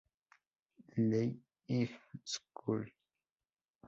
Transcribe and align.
Lee 0.97 1.37
High 1.69 1.91
School. 2.25 2.85